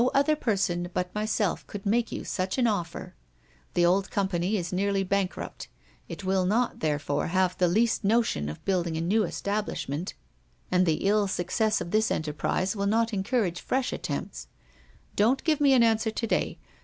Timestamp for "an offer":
2.57-3.13